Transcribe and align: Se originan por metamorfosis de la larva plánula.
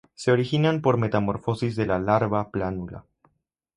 Se 0.15 0.31
originan 0.31 0.81
por 0.81 0.97
metamorfosis 0.97 1.75
de 1.75 1.85
la 1.85 1.99
larva 1.99 2.49
plánula. 2.49 3.05